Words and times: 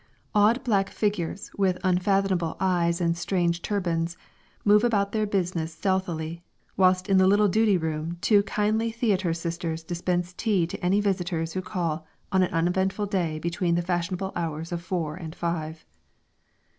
Odd 0.33 0.63
black 0.63 0.89
figures, 0.89 1.51
with 1.59 1.77
unfathomable 1.83 2.57
eyes 2.59 2.99
and 2.99 3.15
strange 3.15 3.61
turbans, 3.61 4.17
move 4.65 4.83
about 4.83 5.11
their 5.11 5.27
business 5.27 5.75
stealthily, 5.75 6.41
whilst 6.75 7.07
in 7.07 7.17
the 7.17 7.27
little 7.27 7.47
duty 7.47 7.77
room 7.77 8.17
two 8.19 8.41
kindly 8.41 8.89
theatre 8.91 9.31
sisters 9.31 9.83
dispense 9.83 10.33
tea 10.33 10.65
to 10.65 10.83
any 10.83 11.01
visitors 11.01 11.53
who 11.53 11.61
call 11.61 12.07
on 12.31 12.41
an 12.41 12.51
uneventful 12.51 13.05
day 13.05 13.37
between 13.37 13.75
the 13.75 13.83
fashionable 13.83 14.31
hours 14.35 14.71
of 14.71 14.81
four 14.81 15.15
and 15.17 15.35
five. 15.35 15.85